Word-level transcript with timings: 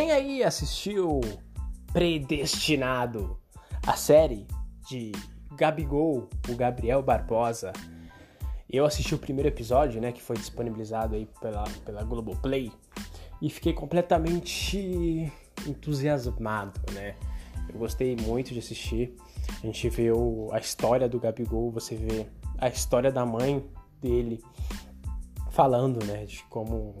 Quem 0.00 0.12
aí 0.12 0.42
assistiu 0.42 1.20
Predestinado, 1.92 3.38
a 3.86 3.92
série 3.96 4.46
de 4.88 5.12
Gabigol, 5.54 6.26
o 6.48 6.56
Gabriel 6.56 7.02
Barbosa? 7.02 7.70
Eu 8.66 8.86
assisti 8.86 9.14
o 9.14 9.18
primeiro 9.18 9.50
episódio, 9.50 10.00
né, 10.00 10.10
que 10.10 10.22
foi 10.22 10.36
disponibilizado 10.36 11.14
aí 11.14 11.28
pela, 11.38 11.64
pela 11.84 12.02
Globoplay, 12.02 12.72
e 13.42 13.50
fiquei 13.50 13.74
completamente 13.74 15.30
entusiasmado, 15.66 16.80
né? 16.94 17.14
Eu 17.68 17.78
gostei 17.78 18.16
muito 18.16 18.54
de 18.54 18.58
assistir. 18.58 19.14
A 19.62 19.66
gente 19.66 19.86
vê 19.90 20.10
o, 20.10 20.48
a 20.50 20.58
história 20.58 21.10
do 21.10 21.20
Gabigol, 21.20 21.70
você 21.70 21.94
vê 21.94 22.26
a 22.56 22.70
história 22.70 23.12
da 23.12 23.26
mãe 23.26 23.62
dele 24.00 24.42
falando, 25.50 26.02
né, 26.06 26.24
de 26.24 26.42
como 26.44 26.94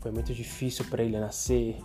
foi 0.00 0.10
muito 0.10 0.34
difícil 0.34 0.84
para 0.86 1.04
ele 1.04 1.20
nascer. 1.20 1.78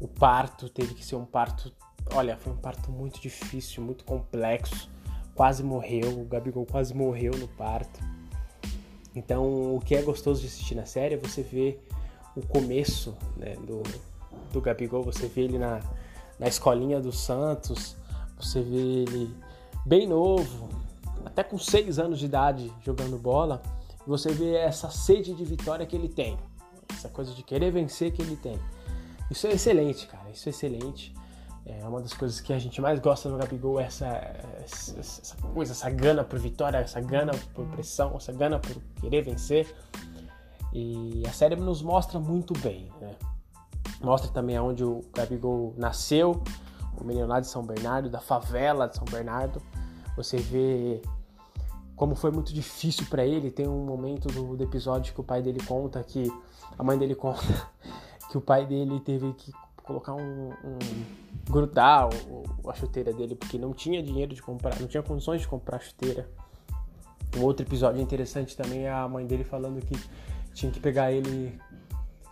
O 0.00 0.08
parto 0.08 0.68
teve 0.68 0.94
que 0.94 1.04
ser 1.04 1.16
um 1.16 1.24
parto, 1.24 1.72
olha, 2.12 2.36
foi 2.36 2.52
um 2.52 2.56
parto 2.56 2.90
muito 2.90 3.20
difícil, 3.20 3.82
muito 3.82 4.04
complexo. 4.04 4.88
Quase 5.34 5.62
morreu, 5.62 6.20
o 6.20 6.24
Gabigol 6.24 6.66
quase 6.66 6.94
morreu 6.94 7.32
no 7.36 7.46
parto. 7.48 8.00
Então, 9.14 9.74
o 9.74 9.80
que 9.80 9.94
é 9.94 10.02
gostoso 10.02 10.40
de 10.40 10.46
assistir 10.46 10.74
na 10.74 10.84
série 10.84 11.14
é 11.14 11.18
você 11.18 11.42
ver 11.42 11.84
o 12.36 12.46
começo 12.46 13.16
né, 13.36 13.56
do, 13.66 13.82
do 14.52 14.60
Gabigol, 14.60 15.02
você 15.02 15.26
vê 15.26 15.42
ele 15.42 15.58
na, 15.58 15.80
na 16.38 16.46
escolinha 16.46 17.00
do 17.00 17.12
Santos, 17.12 17.96
você 18.38 18.60
vê 18.62 18.76
ele 18.76 19.34
bem 19.84 20.06
novo, 20.06 20.68
até 21.24 21.42
com 21.42 21.58
6 21.58 21.98
anos 21.98 22.18
de 22.18 22.26
idade 22.26 22.72
jogando 22.84 23.18
bola, 23.18 23.62
você 24.06 24.32
vê 24.32 24.54
essa 24.54 24.90
sede 24.90 25.34
de 25.34 25.44
vitória 25.44 25.84
que 25.84 25.96
ele 25.96 26.08
tem, 26.08 26.38
essa 26.90 27.08
coisa 27.08 27.34
de 27.34 27.42
querer 27.42 27.70
vencer 27.70 28.12
que 28.12 28.22
ele 28.22 28.36
tem. 28.36 28.58
Isso 29.30 29.46
é 29.46 29.52
excelente, 29.52 30.06
cara, 30.06 30.30
isso 30.30 30.48
é 30.48 30.50
excelente. 30.50 31.14
É 31.66 31.86
uma 31.86 32.00
das 32.00 32.14
coisas 32.14 32.40
que 32.40 32.52
a 32.52 32.58
gente 32.58 32.80
mais 32.80 32.98
gosta 32.98 33.28
no 33.28 33.36
Gabigol, 33.36 33.78
é 33.78 33.84
essa, 33.84 34.06
essa, 34.64 34.98
essa 34.98 35.36
coisa, 35.52 35.72
essa 35.72 35.90
gana 35.90 36.24
por 36.24 36.38
vitória, 36.38 36.78
essa 36.78 37.00
gana 37.00 37.32
por 37.54 37.66
pressão, 37.66 38.16
essa 38.16 38.32
gana 38.32 38.58
por 38.58 38.74
querer 39.00 39.22
vencer. 39.22 39.74
E 40.72 41.22
a 41.26 41.32
série 41.32 41.56
nos 41.56 41.82
mostra 41.82 42.18
muito 42.18 42.58
bem, 42.60 42.90
né? 43.00 43.14
Mostra 44.00 44.30
também 44.30 44.56
aonde 44.56 44.82
o 44.82 45.04
Gabigol 45.14 45.74
nasceu, 45.76 46.42
o 46.98 47.04
menino 47.04 47.26
lá 47.26 47.40
de 47.40 47.48
São 47.48 47.62
Bernardo, 47.62 48.08
da 48.08 48.20
favela 48.20 48.88
de 48.88 48.96
São 48.96 49.04
Bernardo. 49.04 49.60
Você 50.16 50.38
vê 50.38 51.02
como 51.96 52.14
foi 52.14 52.30
muito 52.30 52.54
difícil 52.54 53.06
para 53.10 53.26
ele. 53.26 53.50
Tem 53.50 53.68
um 53.68 53.84
momento 53.84 54.28
do, 54.28 54.56
do, 54.56 54.64
episódio 54.64 55.12
que 55.12 55.20
o 55.20 55.24
pai 55.24 55.42
dele 55.42 55.60
conta 55.66 56.02
que 56.02 56.32
a 56.78 56.82
mãe 56.82 56.96
dele 56.96 57.14
conta 57.14 57.42
que 58.30 58.36
o 58.36 58.40
pai 58.40 58.66
dele 58.66 59.00
teve 59.00 59.32
que 59.34 59.52
colocar 59.82 60.14
um, 60.14 60.50
um 60.50 60.78
grudar 61.48 62.08
o, 62.08 62.70
a 62.70 62.74
chuteira 62.74 63.12
dele 63.12 63.34
porque 63.34 63.58
não 63.58 63.72
tinha 63.72 64.02
dinheiro 64.02 64.34
de 64.34 64.42
comprar, 64.42 64.78
não 64.80 64.86
tinha 64.86 65.02
condições 65.02 65.40
de 65.40 65.48
comprar 65.48 65.80
chuteira. 65.80 66.28
Um 67.36 67.42
outro 67.42 67.64
episódio 67.64 68.00
interessante 68.00 68.56
também 68.56 68.86
é 68.86 68.90
a 68.90 69.08
mãe 69.08 69.26
dele 69.26 69.44
falando 69.44 69.80
que 69.84 69.98
tinha 70.52 70.72
que 70.72 70.80
pegar 70.80 71.12
ele, 71.12 71.58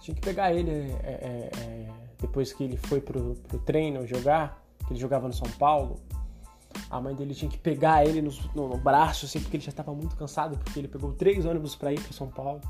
tinha 0.00 0.14
que 0.14 0.20
pegar 0.20 0.52
ele 0.52 0.70
é, 0.70 0.80
é, 1.04 1.50
é, 1.58 1.92
depois 2.20 2.52
que 2.52 2.64
ele 2.64 2.76
foi 2.76 3.00
pro, 3.00 3.34
pro 3.48 3.58
treino 3.60 4.06
jogar, 4.06 4.62
que 4.86 4.92
ele 4.92 5.00
jogava 5.00 5.26
no 5.26 5.34
São 5.34 5.48
Paulo 5.58 6.00
a 6.90 7.00
mãe 7.00 7.14
dele 7.14 7.34
tinha 7.34 7.50
que 7.50 7.58
pegar 7.58 8.06
ele 8.06 8.22
no, 8.22 8.30
no, 8.54 8.68
no 8.68 8.76
braço, 8.76 9.26
assim, 9.26 9.40
porque 9.40 9.56
ele 9.56 9.64
já 9.64 9.70
estava 9.70 9.92
muito 9.92 10.16
cansado, 10.16 10.56
porque 10.58 10.78
ele 10.78 10.88
pegou 10.88 11.12
três 11.12 11.44
ônibus 11.44 11.74
para 11.74 11.92
ir 11.92 12.00
para 12.00 12.12
São 12.12 12.28
Paulo. 12.28 12.60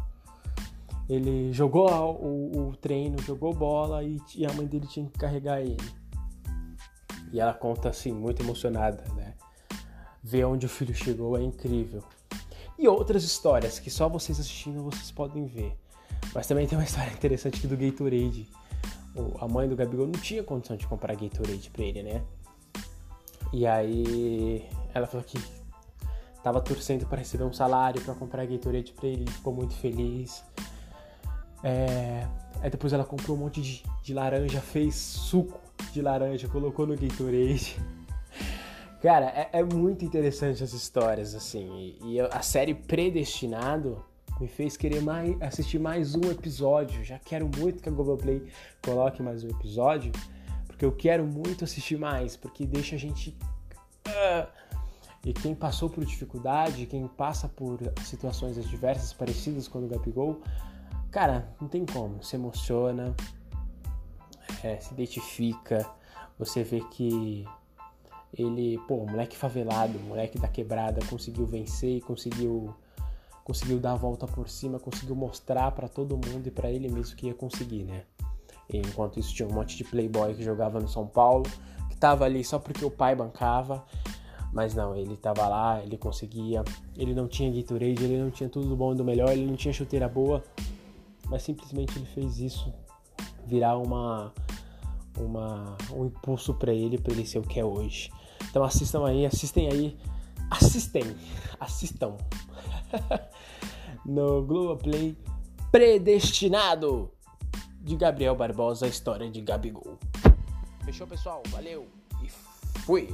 Ele 1.08 1.52
jogou 1.52 1.88
o, 1.88 2.68
o 2.68 2.76
treino, 2.76 3.20
jogou 3.22 3.54
bola 3.54 4.02
e, 4.02 4.20
e, 4.34 4.44
a 4.44 4.52
mãe 4.52 4.66
dele 4.66 4.86
tinha 4.86 5.06
que 5.06 5.18
carregar 5.18 5.60
ele. 5.60 5.76
E 7.32 7.38
ela 7.40 7.54
conta 7.54 7.88
assim, 7.88 8.12
muito 8.12 8.42
emocionada, 8.42 9.04
né? 9.14 9.34
Ver 10.22 10.44
onde 10.44 10.66
o 10.66 10.68
filho 10.68 10.94
chegou 10.94 11.36
é 11.36 11.42
incrível. 11.42 12.02
E 12.78 12.88
outras 12.88 13.22
histórias 13.22 13.78
que 13.78 13.90
só 13.90 14.08
vocês 14.08 14.38
assistindo 14.40 14.82
vocês 14.82 15.10
podem 15.10 15.46
ver. 15.46 15.76
Mas 16.34 16.46
também 16.46 16.66
tem 16.66 16.76
uma 16.76 16.84
história 16.84 17.12
interessante 17.12 17.58
aqui 17.58 17.66
do 17.66 17.76
Gatorade. 17.76 18.48
A 19.40 19.48
mãe 19.48 19.68
do 19.68 19.76
Gabigol 19.76 20.06
não 20.06 20.20
tinha 20.20 20.42
condição 20.42 20.76
de 20.76 20.86
comprar 20.86 21.14
Gatorade 21.14 21.70
pra 21.70 21.84
ele, 21.84 22.02
né? 22.02 22.22
E 23.52 23.66
aí 23.66 24.68
ela 24.92 25.06
falou 25.06 25.24
que 25.24 25.38
tava 26.42 26.60
torcendo 26.60 27.06
para 27.06 27.18
receber 27.18 27.44
um 27.44 27.52
salário 27.52 28.00
para 28.02 28.14
comprar 28.14 28.44
Gatorade 28.44 28.92
para 28.92 29.08
ele 29.08 29.30
ficou 29.30 29.54
muito 29.54 29.74
feliz. 29.74 30.44
É... 31.62 32.26
Aí 32.60 32.70
depois 32.70 32.92
ela 32.92 33.04
comprou 33.04 33.36
um 33.36 33.40
monte 33.40 33.60
de, 33.60 33.82
de 34.02 34.14
laranja, 34.14 34.60
fez 34.60 34.94
suco 34.94 35.60
de 35.92 36.00
laranja, 36.00 36.48
colocou 36.48 36.86
no 36.86 36.96
Gatorade. 36.96 37.78
Cara, 39.02 39.26
é, 39.26 39.50
é, 39.52 39.62
muito 39.62 40.04
interessante 40.04 40.64
as 40.64 40.72
histórias, 40.72 41.34
assim. 41.34 41.96
E, 42.02 42.14
e, 42.14 42.20
a 42.20 42.42
série 42.42 42.74
Predestinado 42.74 44.02
me 44.40 44.48
fez 44.48 44.76
querer 44.76 45.02
mais, 45.02 45.40
assistir 45.40 45.78
mais 45.78 46.14
um 46.14 46.30
episódio. 46.30 47.04
Já 47.04 47.18
quero 47.18 47.48
muito 47.58 47.82
que 47.82 47.88
a 47.88 47.92
Globoplay 47.92 48.42
coloque 48.82 49.22
mais 49.22 49.44
um 49.44 49.48
episódio 49.48 50.10
porque 50.76 50.84
eu 50.84 50.92
quero 50.92 51.24
muito 51.24 51.64
assistir 51.64 51.98
mais, 51.98 52.36
porque 52.36 52.66
deixa 52.66 52.96
a 52.96 52.98
gente. 52.98 53.34
Uh, 54.06 54.46
e 55.24 55.32
quem 55.32 55.54
passou 55.54 55.88
por 55.88 56.04
dificuldade, 56.04 56.84
quem 56.84 57.08
passa 57.08 57.48
por 57.48 57.78
situações 58.04 58.58
adversas 58.58 59.12
parecidas 59.14 59.66
com 59.66 59.78
o 59.78 59.88
Gabigol, 59.88 60.42
cara, 61.10 61.54
não 61.60 61.68
tem 61.68 61.84
como, 61.84 62.22
se 62.22 62.36
emociona, 62.36 63.14
é, 64.62 64.78
se 64.78 64.92
identifica, 64.94 65.86
você 66.38 66.62
vê 66.62 66.80
que 66.80 67.44
ele, 68.32 68.78
pô, 68.86 69.06
moleque 69.06 69.36
favelado, 69.36 69.98
moleque 70.00 70.38
da 70.38 70.48
quebrada, 70.48 71.04
conseguiu 71.06 71.46
vencer 71.46 71.96
e 71.96 72.00
conseguiu 72.00 72.74
conseguiu 73.42 73.78
dar 73.78 73.92
a 73.92 73.96
volta 73.96 74.26
por 74.26 74.48
cima, 74.48 74.80
conseguiu 74.80 75.14
mostrar 75.14 75.70
para 75.70 75.88
todo 75.88 76.16
mundo 76.16 76.48
e 76.48 76.50
para 76.50 76.68
ele 76.68 76.88
mesmo 76.88 77.14
que 77.14 77.28
ia 77.28 77.34
conseguir, 77.34 77.84
né? 77.84 78.02
Enquanto 78.68 79.20
isso 79.20 79.32
tinha 79.32 79.48
um 79.48 79.52
monte 79.52 79.76
de 79.76 79.84
playboy 79.84 80.34
que 80.34 80.42
jogava 80.42 80.80
no 80.80 80.88
São 80.88 81.06
Paulo, 81.06 81.44
que 81.88 81.96
tava 81.96 82.24
ali 82.24 82.42
só 82.42 82.58
porque 82.58 82.84
o 82.84 82.90
pai 82.90 83.14
bancava. 83.14 83.84
Mas 84.52 84.74
não, 84.74 84.96
ele 84.96 85.16
tava 85.16 85.46
lá, 85.46 85.80
ele 85.80 85.96
conseguia. 85.96 86.64
Ele 86.96 87.14
não 87.14 87.28
tinha 87.28 87.52
Gatorade, 87.52 88.02
ele 88.02 88.18
não 88.18 88.30
tinha 88.30 88.48
tudo 88.48 88.68
do 88.68 88.76
bom 88.76 88.92
e 88.92 88.96
do 88.96 89.04
melhor, 89.04 89.30
ele 89.30 89.46
não 89.46 89.54
tinha 89.54 89.72
chuteira 89.72 90.08
boa. 90.08 90.42
Mas 91.28 91.42
simplesmente 91.42 91.98
ele 91.98 92.06
fez 92.06 92.38
isso 92.38 92.72
virar 93.46 93.78
uma, 93.78 94.32
uma 95.18 95.76
um 95.92 96.06
impulso 96.06 96.54
para 96.54 96.72
ele, 96.72 96.98
para 96.98 97.12
ele 97.12 97.26
ser 97.26 97.38
o 97.38 97.42
que 97.42 97.60
é 97.60 97.64
hoje. 97.64 98.10
Então 98.50 98.62
assistam 98.62 99.06
aí, 99.06 99.26
assistem 99.26 99.70
aí, 99.70 99.98
assistem, 100.50 101.04
assistam 101.58 102.16
no 104.04 104.42
Globoplay 104.42 105.16
Predestinado 105.70 107.10
de 107.80 107.96
Gabriel 107.96 108.34
Barbosa, 108.34 108.86
a 108.86 108.88
história 108.88 109.30
de 109.30 109.40
Gabigol. 109.40 109.98
Fechou, 110.84 111.06
pessoal? 111.06 111.42
Valeu 111.50 111.86
e 112.22 112.28
fui! 112.80 113.08